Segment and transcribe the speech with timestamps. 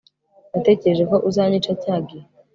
[0.51, 2.25] Natekereje ko uzanyica cyagihe